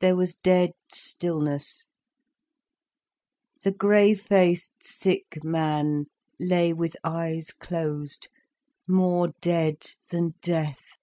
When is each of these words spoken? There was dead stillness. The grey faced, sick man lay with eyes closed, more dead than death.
There 0.00 0.14
was 0.14 0.36
dead 0.36 0.72
stillness. 0.92 1.86
The 3.62 3.72
grey 3.72 4.12
faced, 4.14 4.82
sick 4.84 5.42
man 5.42 6.04
lay 6.38 6.74
with 6.74 6.98
eyes 7.02 7.50
closed, 7.52 8.28
more 8.86 9.28
dead 9.40 9.86
than 10.10 10.34
death. 10.42 10.96